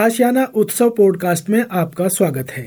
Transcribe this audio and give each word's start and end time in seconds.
आशियाना 0.00 0.44
उत्सव 0.60 0.90
पॉडकास्ट 0.96 1.48
में 1.50 1.64
आपका 1.80 2.06
स्वागत 2.08 2.50
है। 2.50 2.64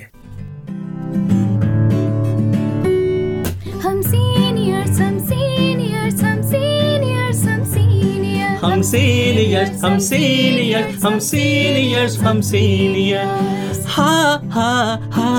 हम 3.83 4.01
सीनियर्स 4.01 4.99
हम 4.99 5.17
सीनियर्स 5.29 6.21
हम 6.23 6.41
सीनियर्स 6.51 7.43
हम 7.45 7.61
सीनियर्स 7.71 8.63
हम 8.63 8.81
सीनियर्स 8.91 9.83
हम 9.83 9.97
सीनियर्स 10.09 11.03
हम 11.05 11.17
सीनियर्स 11.29 12.17
हम 12.27 12.41
सीनियर्स 12.51 13.83
हा 13.95 14.11
हा 14.53 14.71
हा 15.17 15.31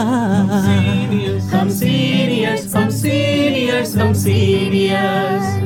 हम 1.57 1.71
सीनियर्स 1.79 2.75
हम 2.77 2.89
सीनियर्स 3.01 3.97
हम 3.97 4.13
सीनियर्स 4.25 5.66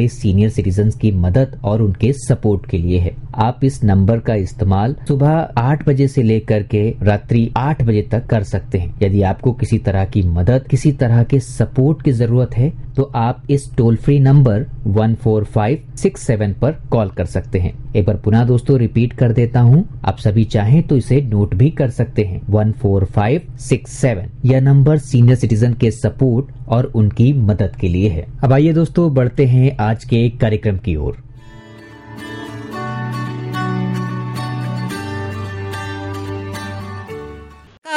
सीनियर 0.07 0.49
सिटीजन 0.49 0.89
की 1.01 1.11
मदद 1.11 1.59
और 1.63 1.81
उनके 1.81 2.11
सपोर्ट 2.13 2.69
के 2.69 2.77
लिए 2.77 2.99
है। 2.99 3.15
आप 3.35 3.63
इस 3.63 3.83
नंबर 3.83 4.19
का 4.19 4.35
इस्तेमाल 4.35 4.95
सुबह 5.07 5.29
आठ 5.57 5.87
बजे 5.87 6.07
से 6.07 6.23
लेकर 6.23 6.63
के 6.63 6.83
रात्रि 7.01 7.49
आठ 7.57 7.83
बजे 7.83 8.01
तक 8.01 8.25
कर 8.25 8.43
सकते 8.43 8.77
हैं। 8.77 8.93
यदि 9.01 9.21
आपको 9.21 9.51
किसी 9.51 9.77
तरह 9.77 10.05
की 10.05 10.21
मदद, 10.21 10.67
किसी 10.69 10.91
तरह 10.91 11.23
के 11.23 11.39
सपोर्ट 11.39 12.01
की 12.01 12.11
ज़रूरत 12.11 12.57
है 12.57 12.71
तो 12.97 13.03
आप 13.15 13.43
इस 13.49 13.69
toll 13.75 13.95
free 13.95 14.17
number 14.19 14.65
one 14.87 15.13
four 15.15 15.43
five 15.45 15.83
six 15.97 16.21
seven 16.21 16.53
पर 16.53 16.71
कॉल 16.91 17.09
कर 17.09 17.25
सकते 17.25 17.59
हैं। 17.59 17.73
एक 17.95 18.05
बार 18.05 18.17
पुनः 18.17 18.43
दोस्तों 18.45 18.77
रिपीट 18.79 19.13
कर 19.13 19.31
देता 19.33 19.59
हूँ। 19.59 19.83
आप 20.05 20.17
सभी 20.17 20.43
चाहें 20.45 20.81
तो 20.83 20.97
इसे 20.97 21.21
नोट 21.21 21.55
भी 21.55 21.69
कर 21.71 21.89
सकते 21.89 22.23
हैं। 22.23 22.41
One 22.49 22.71
four 22.71 23.05
five 23.05 23.47
six 23.59 23.91
seven 23.91 24.29
यह 24.45 24.61
नंबर 24.61 24.97
सीनियर 24.99 25.37
सिटीजन 25.37 25.73
के 25.73 25.91
सपोर्ट 25.91 26.53
और 26.69 26.91
उनकी 26.95 27.31
मदद 27.33 27.75
के 27.75 27.87
लिए 27.87 28.09
है। 28.09 28.25
अब 28.43 28.53
आइए 28.53 28.73
दोस्तों 28.73 29.13
बढ़ते 29.13 29.45
हैं 29.45 29.75
आज 29.79 30.03
के 30.03 30.29
कार्यक्रम 30.31 30.77
की 30.77 30.95
ओर। 30.95 31.17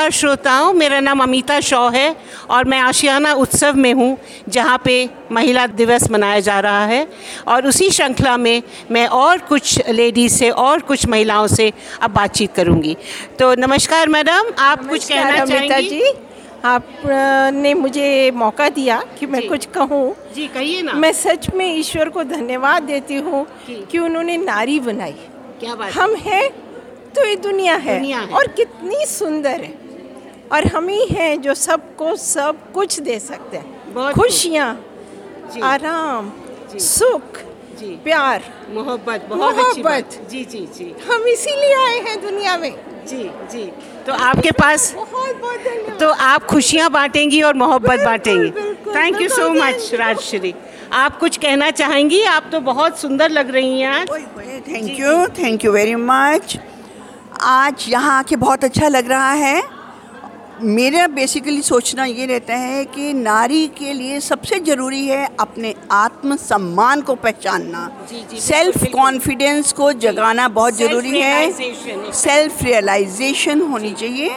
नमस्कार 0.05 0.21
श्रोताओं 0.21 0.73
मेरा 0.73 0.99
नाम 1.01 1.23
अमिता 1.23 1.59
शॉ 1.61 1.89
है 1.91 2.15
और 2.51 2.65
मैं 2.65 2.79
आशियाना 2.79 3.33
उत्सव 3.35 3.75
में 3.75 3.93
हूँ 3.95 4.17
जहाँ 4.49 4.77
पे 4.85 5.09
महिला 5.33 5.67
दिवस 5.67 6.11
मनाया 6.11 6.41
जा 6.41 6.59
रहा 6.61 6.85
है। 6.87 7.07
और 7.49 7.67
उसी 7.67 7.89
श्रृंखला 7.91 8.37
में 8.37 8.63
मैं 8.91 9.07
और 9.09 9.39
कुछ 9.49 9.89
लेडीज़ 9.89 10.35
से 10.35 10.51
और 10.51 10.81
कुछ 10.81 11.07
महिलाओं 11.09 11.47
से 11.47 11.73
अब 12.03 12.11
बातचीत 12.11 12.53
करूँगी। 12.55 12.97
तो 13.39 13.55
नमस्कार 13.55 14.09
मैडम 14.09 14.51
आप 14.59 14.87
कुछ 14.89 15.09
कहना 15.09 15.43
अमिता 15.43 15.67
चाहेंगी? 15.69 15.89
जी 15.89 16.13
आपने 16.65 17.73
मुझे 17.75 18.31
मौका 18.35 18.69
दिया 18.69 19.03
कि 19.19 19.27
मैं। 19.27 19.47
कुछ 19.49 19.67
कहूँ। 19.75 20.15
जी 20.35 20.47
कहिए 20.49 20.83
ना। 20.83 20.93
मैं 20.93 21.13
सच 21.13 21.49
में 21.55 21.67
ईश्वर 21.77 22.09
को 22.09 22.25
धन्यवाद 22.25 22.83
देती 22.83 23.15
हूँ। 23.21 23.47
कि 23.91 23.99
उन्होंने 23.99 24.37
नारी 24.37 24.79
बनाई। 24.81 25.17
क्या 25.61 25.75
बात 25.75 25.93
हम 25.93 26.15
हैं 26.17 26.49
तो 27.17 27.25
ये 27.25 27.35
दुनिया 27.37 27.75
है, 27.77 27.99
दुनिया 27.99 28.19
है। 28.19 28.29
और 28.29 28.47
कितनी 28.47 29.05
सुंदर 29.07 29.61
है। 29.61 29.84
और 30.53 30.67
हम 30.67 30.89
ही 30.89 31.07
हैं 31.07 31.41
जो 31.43 31.55
सबको 31.55 32.15
सब 32.17 32.73
कुछ 32.73 32.99
दे 33.01 33.19
सकते 33.19 33.57
हैं। 33.57 34.13
खुशियाँ 34.13 34.69
आराम 35.65 36.33
जी। 36.73 36.79
सुख 36.79 37.39
जी। 37.79 37.95
प्यार 38.05 38.43
मोहब्बत 38.71 39.27
बहुत 39.29 39.59
अच्छी 39.59 39.83
बात। 39.83 40.03
मोहब्बत। 40.05 40.31
जी 40.31 40.45
जी 40.45 40.67
जी। 40.77 40.95
हम 41.09 41.27
इसीलिए 41.27 41.75
आए 41.77 41.99
हैं 42.01 42.21
दुनिया 42.23 42.57
में। 42.59 42.75
जी 43.07 43.23
जी। 43.53 43.65
तो 44.07 44.13
आपके 44.13 44.51
पास 44.51 44.93
बहुत 44.95 45.37
बहुत 45.41 45.99
तो 46.01 46.09
आप 46.09 46.45
खुशियाँ 46.45 46.91
बांटेंगी 46.91 47.43
और 47.43 47.55
मोहब्बत 47.55 48.01
बांटेंगी। 48.01 48.51
Thank 48.95 49.21
you. 49.23 49.29
So 49.29 49.49
much 49.51 49.91
Rajshree. 49.95 50.55
आप 50.93 51.19
कुछ 51.19 51.37
कहना 51.37 51.71
चाहेंगी? 51.71 52.23
आप 52.23 52.49
तो 52.53 52.61
बहुत 52.61 52.99
सुंदर 53.01 53.31
लग 53.31 53.51
रही 53.51 53.81
हैं 53.81 53.89
आज। 53.91 54.09
Thank 54.69 54.99
you 55.01 55.27
thank 55.39 55.65
you 55.65 55.73
very 55.73 55.95
much 55.95 56.59
आज 57.43 57.85
यहाँ 57.89 58.19
आके 58.19 58.37
बहुत 58.37 58.65
अच्छा 58.65 58.89
लग 58.89 59.09
रहा 59.09 59.33
है। 59.33 59.63
मेरा 60.63 61.07
बेसिकली 61.07 61.63
सोचना 61.63 62.05
ये 62.05 62.27
रहता 62.27 62.55
है 62.55 62.85
कि 62.85 63.13
नारी 63.13 63.67
के 63.69 63.93
लिए 63.93 64.21
सबसे 64.21 64.59
ज़रूरी 64.61 65.07
है 65.07 65.29
अपने 65.41 65.75
आत्म 65.91 66.37
सम्मान 66.37 67.01
को 67.01 67.15
पहचानना। 67.15 67.89
सेल्फ 68.41 68.85
कॉन्फिडेंस 68.85 69.73
को 69.73 69.93
जगाना 69.93 70.49
बहुत 70.49 70.75
ज़रूरी 70.75 71.21
है। 71.21 71.51
सेल्फ 72.13 72.63
रियलाइजेशन 72.63 73.61
होनी 73.63 73.93
चाहिए। 73.93 74.31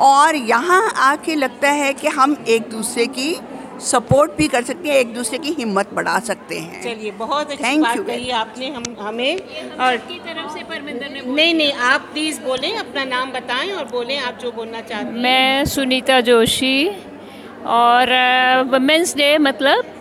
और 0.00 0.36
यहाँ 0.36 0.82
आके 0.96 1.34
लगता 1.34 1.70
है 1.70 1.92
कि 1.94 2.08
हम 2.08 2.36
एक 2.48 2.70
दूसरे 2.70 3.06
की 3.06 3.34
सपोर्ट 3.80 4.30
भी 4.36 4.46
कर 4.48 4.62
सकते 4.64 4.88
हैं 4.88 4.96
एक 4.96 5.12
दूसरे 5.14 5.38
की 5.38 5.50
हिम्मत 5.58 5.92
बढ़ा 5.94 6.18
सकते 6.20 6.58
हैं। 6.58 6.82
चलिए 6.82 7.10
बहुत 7.18 7.50
अच्छी 7.50 7.62
Thank 7.64 7.82
बात. 7.82 7.98
कही 8.06 8.30
आपने 8.32 8.68
हम 8.70 8.84
हमें 8.98 9.76
और 9.78 9.96
की 9.98 10.18
तरफ़ 10.20 10.52
से 10.54 10.62
परमिंदर 10.64 11.10
ने 11.10 11.20
नहीं 11.22 11.54
नहीं 11.54 11.72
आप 11.90 12.08
प्लीज़ 12.12 12.40
बोलें 12.42 12.72
अपना 12.74 13.04
नाम 13.06 13.32
बताएँ 13.32 13.70
और 13.72 13.84
बोलें 13.88 14.18
आप 14.18 14.38
जो 14.38 14.52
बोलना 14.52 14.80
चाहते 14.80 15.06
हैं। 15.06 15.22
मैं 15.22 15.64
सुनीता 15.66 16.20
जोशी 16.22 16.88
और 17.68 18.12
वुमेंस 18.70 19.16
डे 19.16 19.36
मतलब 19.40 19.94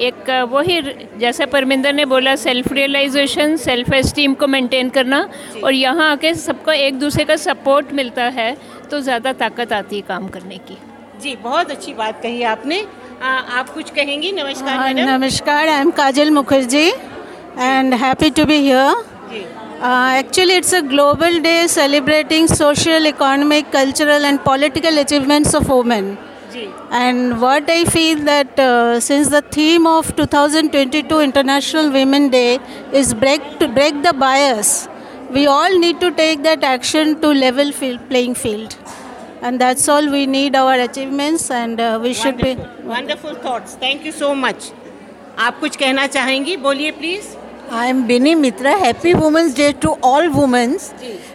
एक 0.00 0.30
वही 0.50 0.80
जैसे 1.18 1.46
परमिंदर 1.48 1.92
ने 1.92 2.04
बोला 2.06 2.34
सेल्फ 2.38 2.72
रियलाइजेशन 2.72 3.56
सेल्फ 3.58 3.92
एस्टीम 3.94 4.34
को 4.34 4.46
मेंटेन 4.46 4.90
करना 4.90 5.28
और 5.64 5.72
यहाँ 5.74 6.10
आके 6.10 6.34
सबको 6.36 6.72
एक 6.72 6.98
दूसरे 6.98 7.24
का 7.24 7.36
सपोर्ट 7.38 7.92
मिलता 7.92 8.24
है 8.36 8.56
तो 8.90 9.00
ज़्यादा 9.00 9.32
ताकत 9.34 9.72
आती 9.72 9.96
है 9.96 10.02
काम 10.08 10.28
करने 10.28 10.58
की। 10.60 10.76
जी 11.22 11.34
बहुत 11.42 11.70
अच्छी 11.70 11.92
बात 11.94 12.22
कही 12.22 12.42
आपने। 12.50 12.84
आप 13.20 13.68
कुछ 13.70 13.90
कहेंगी? 13.90 14.30
नमस्कार 14.32 14.92
uh, 14.92 14.98
नमस्कार 14.98 15.68
I 15.68 15.80
am 15.80 15.90
Kajal 15.96 16.30
Mukherjee 16.30 16.86
and 16.86 17.94
happy 17.94 18.30
to 18.30 18.44
be 18.46 18.56
here 18.56 19.02
actually 20.18 20.54
it's 20.56 20.74
a 20.74 20.80
global 20.90 21.38
day 21.40 21.52
celebrating 21.68 22.48
social 22.48 23.06
economic 23.06 23.70
cultural 23.72 24.24
and 24.24 24.38
political 24.44 24.98
achievements 24.98 25.54
of 25.54 25.68
women 25.68 26.16
and 26.94 27.32
what 27.40 27.70
I 27.70 27.84
feel 27.86 28.24
that 28.24 28.60
since 29.02 29.28
the 29.28 29.42
theme 29.56 29.86
of 29.86 30.12
2022 30.20 31.20
international 31.22 31.90
women 31.92 32.28
day 32.30 32.58
is 32.94 33.14
break 33.16 33.56
break 33.64 34.02
the 34.02 34.14
bias 34.16 34.72
we 35.32 35.46
all 35.48 35.76
need 35.78 36.00
to 36.00 36.10
take 36.16 36.42
that 36.42 36.64
action 36.66 37.14
to 37.22 37.32
level 37.34 37.72
field 37.72 38.00
playing 38.08 38.34
field 38.36 38.79
And 39.42 39.58
that's 39.58 39.88
all 39.88 40.06
we 40.10 40.26
need 40.26 40.54
our 40.54 40.74
achievements, 40.80 41.50
and 41.50 41.80
uh, 41.80 41.98
we 42.02 42.12
should 42.14 42.38
be. 42.38 42.54
Wonderful 42.86 43.36
thoughts 43.44 43.74
thank 43.82 44.06
you 44.06 44.12
so 44.12 44.32
much 44.34 44.70
आप 45.38 45.58
कुछ 45.60 45.76
कहना 45.76 46.06
चाहेंगी? 46.06 46.56
बोलिए 46.66 46.90
please 46.90 47.26
I 47.72 47.88
am 47.88 48.02
Bini 48.06 48.34
Mitra 48.34 48.74
happy 48.76 49.12
women's 49.14 49.54
day 49.56 49.70
to 49.82 49.96
all 50.04 50.28
womens 50.28 50.92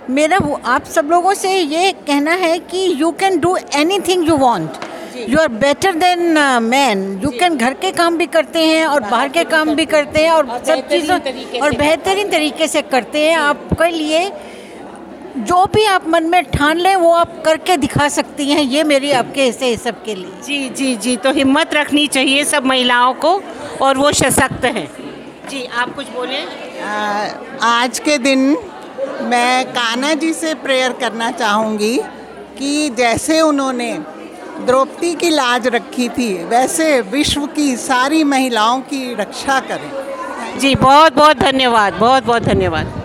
मेरा 0.10 0.38
वो- 0.38 0.60
आप 0.66 0.86
सब 0.96 1.07
लोगों 1.12 1.34
से 1.34 1.54
ये 1.57 1.92
कहना 2.07 2.34
है 2.44 2.57
कि 2.72 2.86
you 3.02 3.12
can 3.19 3.40
do 3.40 3.56
anything 4.08 4.28
you 4.30 4.36
want 4.38 4.84
you 5.30 5.40
are 5.40 5.48
better 5.63 5.96
than 5.96 6.38
man 6.63 7.04
you 7.24 7.30
can 7.40 7.58
घर 7.58 7.74
के 7.84 7.92
काम 8.01 8.18
भी 8.18 8.25
करते 8.36 8.66
हैं 8.66 8.86
और 8.86 9.00
बाहर 9.12 9.30
के 9.38 9.44
काम 9.56 9.74
भी 9.75 9.86
करते 9.96 10.24
हैं 10.24 10.31
और 10.31 10.48
सब 10.68 10.88
चीज़ों 10.90 11.19
और 11.62 11.75
बेहतरीन 11.78 12.30
तरीके 12.31 12.68
से 12.68 12.81
करते 12.94 13.22
हैं। 13.30 13.38
आपके 13.38 13.90
लिए 13.92 14.30
जो 15.38 15.66
भी 15.66 15.84
आप 15.86 16.08
मन 16.08 16.24
में 16.24 16.44
ठान 16.44 16.78
लें 16.78 16.96
वो 16.96 17.12
आप 17.14 17.42
करके 17.46 17.76
दिखा 17.78 18.08
सकती 18.10 18.50
हैं। 18.50 18.62
ये 18.64 18.84
मेरी 18.84 19.12
आपके 19.12 19.48
ऐसे 19.48 19.76
सब 19.78 20.04
के 20.04 20.16
लिए। 20.16 20.32
जी 20.46 20.70
जी 20.70 20.96
जी 20.96 21.16
तो 21.18 21.32
हिम्मत 21.32 21.74
रखनी 21.74 22.06
चाहिए 22.08 22.44
सब 22.44 22.66
महिलाओं 22.66 23.14
को 23.14 23.42
और 23.82 23.98
वो 23.98 24.12
सशक्त 24.12 24.66
हैं। 24.66 24.88
जी 25.50 25.66
आप 25.66 25.94
कुछ 25.96 26.10
बोलें? 26.10 26.46
आज 27.62 28.00
के 28.00 28.18
दिन 28.18 28.58
मैं 29.22 29.66
कान्हा 29.66 30.14
जी 30.14 30.34
से 30.34 30.54
प्रेयर 30.56 30.94
करना 30.94 31.32
चाहूँगी 31.32 31.98
कि 32.58 32.90
जैसे 32.90 33.42
उन्होंने 33.42 33.94
द्रौपदी 34.66 35.14
की 35.16 35.30
लाज 35.30 35.68
रखी 35.68 36.10
थी 36.10 36.34
वैसे 36.44 37.02
विश्व 37.02 37.46
की 37.48 37.76
सारी 37.78 38.24
महिलाओं 38.24 38.82
की 38.82 39.14
रक्षा 39.14 39.60
करें। 39.60 40.60
जी 40.60 40.76
बहुत 40.76 41.16
बहुत 41.16 41.38
धन्यवाद 41.38 41.94
बहुत 41.94 42.24
बहुत 42.24 42.44
धन्यवाद। 42.44 43.02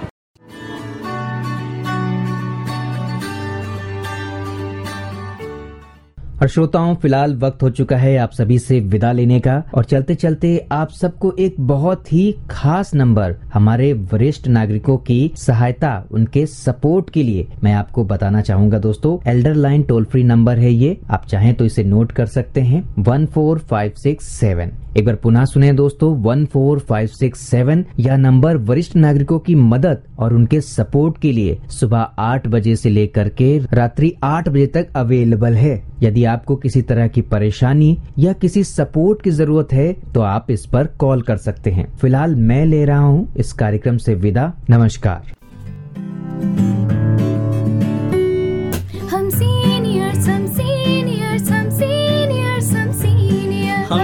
और 6.40 6.48
श्रोताओं, 6.48 6.94
फ़िलहाल 6.94 7.34
वक्त 7.36 7.62
हो 7.62 7.68
चुका 7.70 7.96
है 7.96 8.16
आप 8.16 8.30
सभी 8.32 8.58
से 8.58 8.78
विदा 8.80 9.10
लेने 9.12 9.40
का। 9.40 9.62
और 9.74 9.84
चलते 9.84 10.14
चलते 10.14 10.66
आप 10.72 10.90
सबको 10.90 11.32
एक 11.38 11.54
बहुत 11.60 12.12
ही 12.12 12.34
खास 12.50 12.94
नंबर 12.94 13.34
हमारे 13.54 13.92
वरिष्ठ 14.12 14.48
नागरिकों 14.48 14.96
की 14.98 15.32
सहायता, 15.36 15.92
उनके 16.10 16.46
सपोर्ट 16.46 17.10
के 17.10 17.22
लिए 17.22 17.46
मैं 17.64 17.72
आपको 17.72 18.04
बताना 18.04 18.40
चाहूँगा 18.40 18.78
दोस्तों। 18.78 19.18
Elder 19.30 19.54
line 19.54 19.82
toll 19.82 20.04
free 20.04 20.22
number 20.22 20.58
है 20.58 20.72
ये। 20.72 20.98
आप 21.10 21.26
चाहें 21.26 21.54
तो 21.54 21.64
इसे 21.64 21.84
नोट 21.84 22.12
कर 22.12 22.26
सकते 22.26 22.60
हैं। 22.60 22.82
One 22.98 23.26
four 23.26 23.58
five 23.58 23.92
six 23.96 24.28
seven. 24.30 24.72
एक 24.96 25.04
बार 25.06 25.14
पुनः 25.14 25.44
सुने 25.44 25.72
दोस्तों, 25.72 26.14
one 26.22 26.44
four 26.44 26.78
five 26.78 27.06
six 27.08 27.40
seven 27.40 27.84
यह 27.98 28.16
नंबर 28.16 28.56
वरिष्ठ 28.68 28.96
नागरिकों 28.96 29.38
की 29.38 29.54
मदद 29.54 30.02
और 30.18 30.34
उनके 30.34 30.60
सपोर्ट 30.60 31.18
के 31.18 31.32
लिए 31.32 31.58
सुबह 31.70 31.98
आठ 32.18 32.48
बजे 32.48 32.74
से 32.76 32.90
लेकर 32.90 33.28
के 33.38 33.56
रात्रि 33.72 34.12
आठ 34.22 34.48
बजे 34.48 34.66
तक 34.66 34.88
अवेलेबल 34.96 35.54
है। 35.54 35.80
यदि 36.02 36.24
आपको 36.24 36.56
किसी 36.56 36.82
तरह 36.82 37.08
की 37.08 37.22
परेशानी 37.22 37.96
या 38.18 38.32
किसी 38.34 38.64
सपोर्ट 38.64 39.22
की 39.22 39.30
ज़रूरत 39.30 39.72
है 39.72 39.92
तो 40.14 40.20
आप 40.22 40.50
इस 40.50 40.66
पर 40.66 40.86
कॉल 41.00 41.22
कर 41.22 41.36
सकते 41.38 41.70
हैं। 41.70 41.92
फ़िलहाल 41.96 42.34
मैं 42.36 42.64
ले 42.66 42.84
रहा 42.84 42.98
हूँ 42.98 43.28
इस 43.36 43.52
कार्यक्रम 43.52 43.96
से 43.96 44.14
विदा। 44.16 44.52
नमस्कार। 44.70 45.39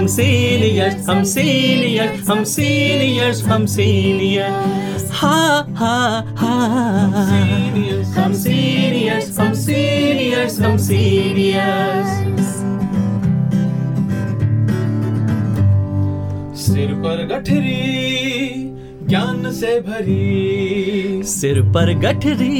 हम 0.07 0.13
seniors, 0.13 0.93
हम 1.09 1.23
seniors, 1.23 2.19
हम 2.29 2.43
seniors, 2.43 3.41
हम 3.45 3.65
seniors. 3.65 5.03
Ha 5.11 5.65
ha 5.79 6.23
ha. 6.37 6.53
Hum 7.17 7.43
seniors, 7.53 8.13
hum 8.17 8.33
seniors, 8.33 9.27
hum 9.37 9.53
seniors, 9.57 10.55
hum 10.61 10.77
seniors. 10.77 12.15
सिर 16.63 16.93
पर 17.03 17.25
गठरी 17.27 17.77
ज्ञान 19.09 19.51
से 19.59 19.79
भरी 19.81 21.23
सिर 21.35 21.61
पर 21.75 21.93
गठरी 21.99 22.55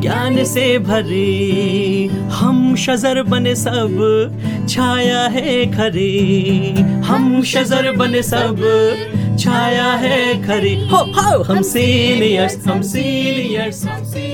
ज्ञान 0.00 0.44
से 0.44 0.78
भरे 0.78 2.08
हम 2.32 2.76
शजर 2.76 3.22
बने 3.22 3.54
सब, 3.54 3.96
छाया 4.68 5.20
है 5.28 5.66
खरे। 5.72 6.80
हम 7.02 7.42
शजर 7.42 7.92
बने 7.92 8.22
सब, 8.22 8.56
छाया 9.40 9.92
है 9.92 10.42
खरे। 10.46 10.74
हो 10.92 10.96
हाउ 11.12 11.42
हम 11.42 11.62
सीनियर्स 11.62 12.66
हम 12.66 12.82
सीनियर्स 12.82 13.84
हम 13.84 14.04
सीनियर्स। 14.04 14.27